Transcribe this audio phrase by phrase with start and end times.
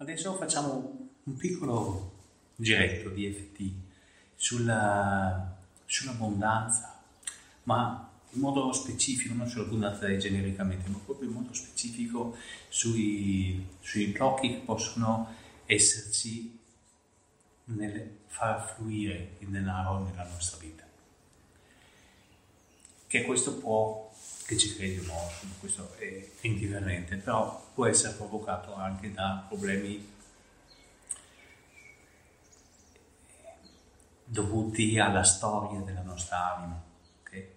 [0.00, 2.12] Adesso facciamo un piccolo
[2.56, 3.70] giretto di FT
[4.34, 7.02] sulla, sull'abbondanza,
[7.64, 12.34] ma in modo specifico, non sull'abbondanza genericamente, ma proprio in modo specifico
[12.70, 15.34] sui, sui blocchi che possono
[15.66, 16.58] esserci
[17.64, 20.89] nel far fluire il denaro nella nostra vita.
[23.10, 24.08] Che questo può,
[24.46, 30.08] che ci credi o no, questo è indifferente, però può essere provocato anche da problemi
[34.22, 36.80] dovuti alla storia della nostra anima.
[37.22, 37.48] Okay?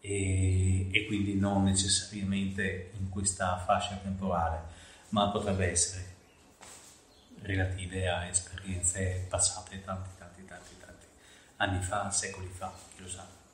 [0.00, 4.62] E, e quindi non necessariamente in questa fascia temporale,
[5.10, 6.14] ma potrebbe essere
[7.42, 11.06] relative a esperienze passate tanti, tanti, tanti, tanti
[11.56, 13.44] anni fa, secoli fa, chi lo sa.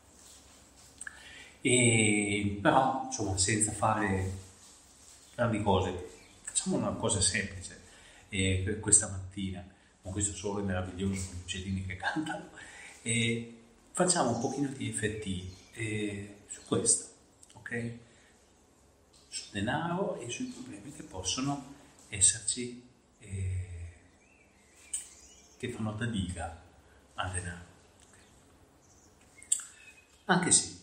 [1.63, 4.31] E, però, insomma, senza fare
[5.35, 6.09] grandi cose,
[6.43, 7.81] facciamo una cosa semplice
[8.29, 9.65] eh, questa mattina,
[10.03, 12.51] con questo sole meraviglioso, con gli uccellini che cantano,
[13.03, 13.61] e
[13.93, 17.07] facciamo un pochino di effetti eh, su questo,
[17.55, 17.93] ok?
[19.29, 21.75] Sul denaro e sui problemi che possono
[22.09, 22.91] esserci.
[23.21, 23.63] Eh,
[25.63, 26.61] che fanno da diga
[27.15, 27.65] al denaro.
[30.25, 30.82] Anche se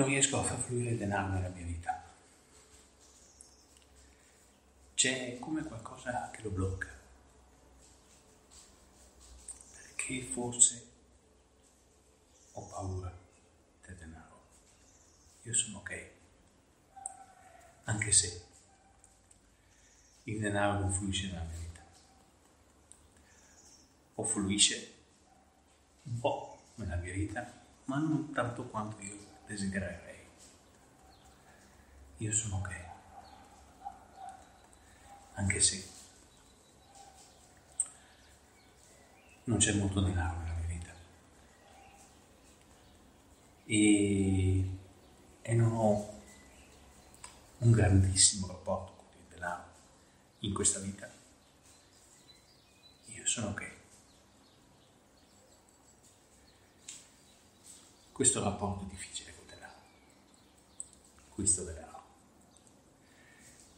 [0.00, 2.02] non riesco a far fluire il denaro nella mia vita.
[4.94, 6.88] C'è come qualcosa che lo blocca.
[9.74, 10.86] Perché forse
[12.52, 13.14] ho paura
[13.86, 14.40] del denaro.
[15.42, 16.10] Io sono ok.
[17.84, 18.44] Anche se
[20.24, 21.80] il denaro non fluisce nella mia vita
[24.14, 24.94] o fluisce
[26.04, 27.52] un po' nella mia vita,
[27.84, 30.28] ma non tanto quanto io desidererei.
[32.18, 32.84] Io sono ok,
[35.34, 35.88] anche se
[39.44, 40.94] non c'è molto denaro nella mia vita
[43.64, 44.78] e,
[45.42, 46.20] e non ho
[47.58, 49.64] un grandissimo rapporto con il denaro
[50.40, 51.10] in questa vita.
[53.06, 53.78] Io sono ok.
[58.20, 59.39] questo rapporto difficile con denaro.
[61.40, 62.02] Questo denaro.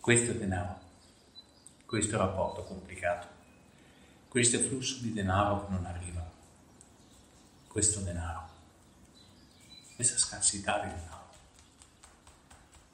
[0.01, 0.81] Questo denaro.
[1.87, 3.29] Questo rapporto complicato.
[4.27, 6.29] Questo flusso di denaro che non arriva.
[7.69, 8.49] Questo denaro.
[9.95, 11.31] Questa scarsità di denaro.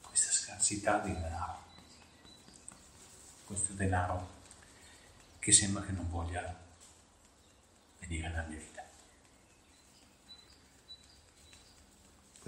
[0.03, 1.63] Questa scarsità di denaro.
[3.47, 4.29] Questo denaro
[5.39, 6.55] che sembra che non voglia
[8.01, 8.79] venire nella mia vita.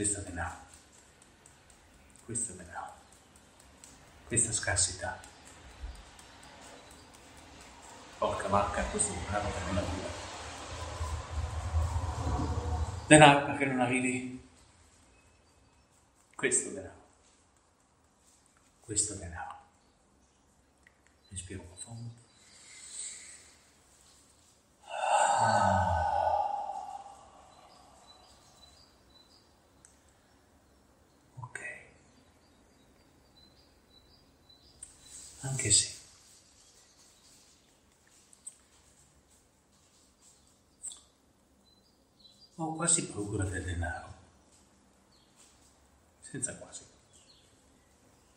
[0.00, 0.69] questo denaro,
[2.31, 2.93] questo denaro,
[4.29, 5.21] questa scarsità.
[8.19, 10.09] Porca vacca, questo denaro che non arriva.
[13.09, 14.49] Denaro perché non arrivi.
[16.37, 17.03] Questo denaro.
[18.79, 19.57] Questo denaro.
[21.31, 22.11] Respiro profondo.
[35.41, 35.99] Anche se.
[42.56, 44.15] Ho quasi paura del denaro,
[46.21, 46.84] senza quasi.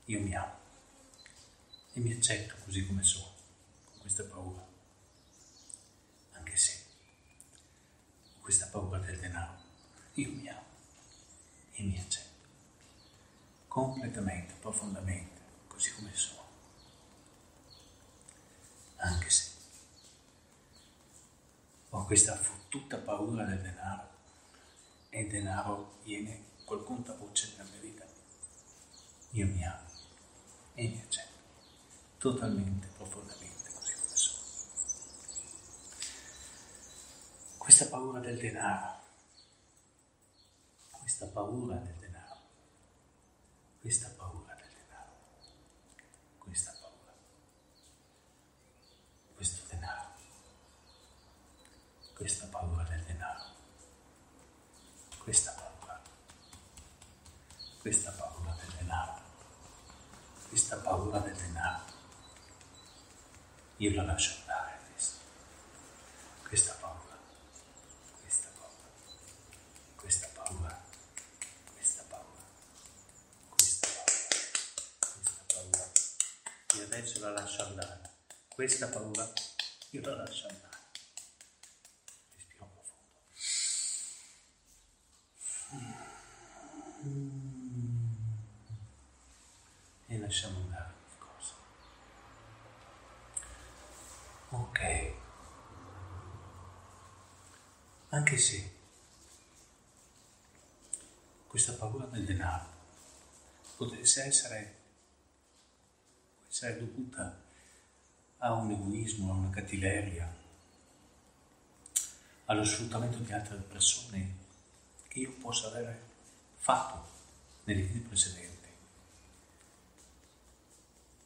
[0.05, 0.61] Io mi amo.
[1.95, 3.31] E mi accetto così come sono,
[3.85, 4.65] con questa paura,
[6.31, 6.83] anche se
[8.37, 9.61] ho questa paura del denaro,
[10.13, 10.71] io mi amo.
[11.73, 12.31] E mi accetto.
[13.67, 16.42] Completamente, profondamente, così come sono
[19.03, 19.51] anche se
[21.89, 24.09] ho questa fottuta paura del denaro
[25.09, 28.05] e il denaro viene col contavoce nella mia vita.
[29.31, 29.89] Io mi amo
[30.75, 31.31] e mi accetto
[32.17, 34.41] totalmente, profondamente, così come sono.
[37.57, 39.01] Questa paura del denaro,
[40.91, 42.39] questa paura del denaro,
[43.81, 44.33] questa paura
[52.23, 53.43] questa paura del denaro,
[55.23, 56.01] questa paura,
[57.79, 59.21] questa paura del denaro,
[60.49, 61.91] questa paura del denaro.
[63.77, 65.21] Io la lascio andare questa,
[66.45, 67.17] questa paura,
[68.21, 68.89] questa paura,
[69.95, 70.81] questa paura,
[71.73, 72.43] questa paura,
[73.49, 74.41] questa paura,
[74.99, 75.91] questa paura.
[76.75, 78.09] Io adesso la lascio andare,
[78.49, 79.31] questa paura.
[79.91, 80.72] Io la lascio andare.
[90.07, 91.53] E lasciamo andare le cose.
[94.49, 95.13] Ok.
[98.09, 98.71] Anche se
[101.47, 102.67] questa paura del denaro
[103.75, 104.75] potesse essere,
[106.47, 107.41] essere dovuta
[108.37, 110.31] a un egoismo, a una cattiveria,
[112.45, 114.35] allo sfruttamento di altre persone
[115.07, 116.12] che io possa avere
[116.63, 117.05] fatto
[117.65, 118.69] nelle vite precedenti.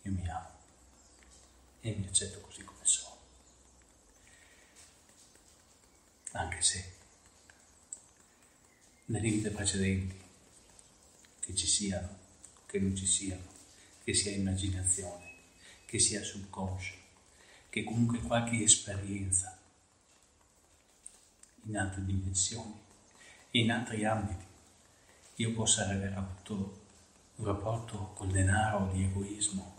[0.02, 0.50] Io mi amo
[1.82, 3.18] e mi accetto così come sono.
[6.32, 6.94] Anche se
[9.06, 10.20] nelle vite precedenti,
[11.40, 12.18] che ci siano,
[12.66, 13.46] che non ci siano,
[14.04, 15.34] che sia immaginazione,
[15.86, 16.96] che sia subconscio,
[17.70, 19.56] che comunque qualche esperienza
[21.66, 22.74] in altre dimensioni,
[23.52, 24.47] in altri ambiti,
[25.40, 26.86] io possa aver avuto
[27.36, 29.76] un rapporto col denaro di egoismo,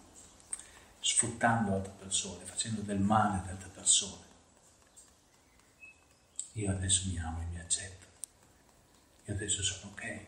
[1.01, 4.27] sfruttando altre persone, facendo del male ad altre persone.
[6.53, 8.07] Io adesso mi amo e mi accetto.
[9.25, 10.27] Io adesso sono ok.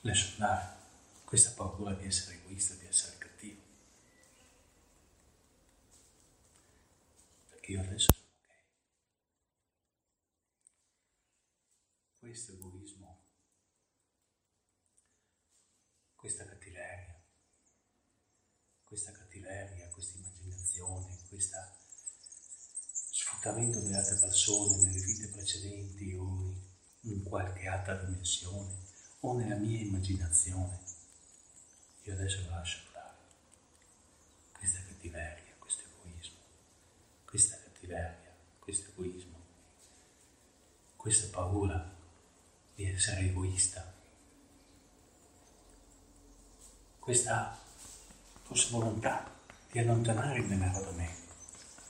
[0.00, 0.76] Lascio andare
[1.24, 3.60] questa paura di essere egoista, di essere cattivo.
[7.50, 8.21] Perché io adesso
[12.32, 13.26] questo egoismo,
[16.14, 17.22] questa cattiveria,
[18.82, 21.58] questa cattiveria, questa immaginazione, questo
[23.10, 26.54] sfruttamento delle altre persone nelle vite precedenti o
[27.00, 28.78] in qualche altra dimensione
[29.20, 30.80] o nella mia immaginazione.
[32.04, 33.16] Io adesso lo lascio andare.
[34.52, 36.38] Questa cattiveria, questo egoismo,
[37.26, 39.38] questa cattiveria, questo egoismo,
[40.96, 42.00] questa paura
[42.74, 43.92] di essere egoista.
[46.98, 47.58] Questa
[48.42, 49.30] forse volontà
[49.70, 51.14] di allontanare il denaro da me,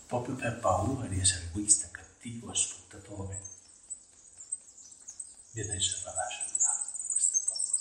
[0.07, 3.41] proprio per paura di essere egoista, cattivo sfruttatore.
[5.53, 7.73] Io adesso la lascio andare questa paura.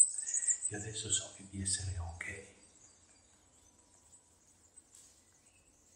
[0.69, 2.48] Io adesso so che di essere ok.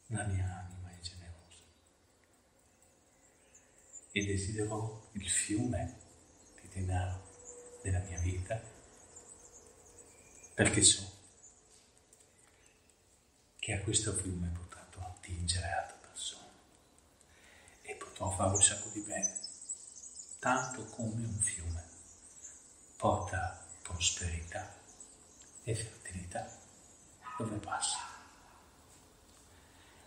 [0.08, 1.64] La mia anima è generosa
[4.12, 6.05] e desidero il fiume
[6.76, 7.24] denaro
[7.82, 8.60] della mia vita,
[10.54, 11.14] perché so
[13.58, 16.50] che a questo fiume potrò attingere altre persone
[17.82, 19.40] e potrò fare un sacco di bene,
[20.40, 21.84] tanto come un fiume
[22.98, 24.74] porta prosperità
[25.64, 26.48] e fertilità
[27.38, 27.98] dove passa.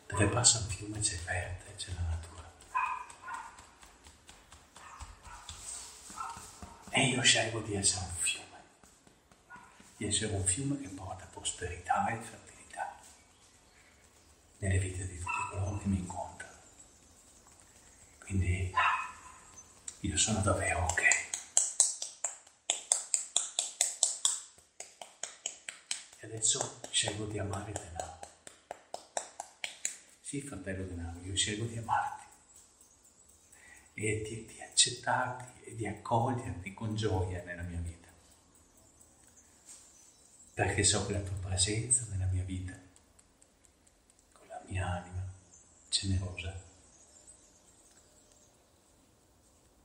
[0.06, 2.37] Dove passa un fiume c'è verde, c'è la natura.
[6.98, 8.62] E io scelgo di essere un fiume,
[9.96, 12.98] di essere un fiume che porta prosperità e fertilità
[14.58, 16.56] nelle vite di tutti coloro che mi incontrano.
[18.18, 18.72] Quindi
[20.00, 21.02] io sono davvero ok.
[26.18, 28.18] E adesso scelgo di amare il denaro.
[30.20, 32.26] Sì, fratello denaro, io scelgo di amarti
[33.94, 38.08] e di, di accettarti e di accoglierti con gioia nella mia vita.
[40.54, 42.72] Perché so che la tua presenza nella mia vita,
[44.32, 45.22] con la mia anima
[45.90, 46.52] generosa,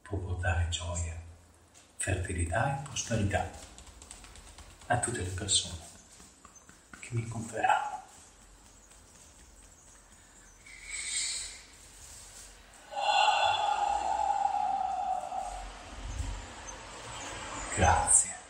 [0.01, 1.19] può portare gioia,
[1.97, 3.51] fertilità e prosperità
[4.87, 5.81] a tutte le persone
[6.99, 7.92] che mi incontreranno.
[17.83, 18.42] gracias.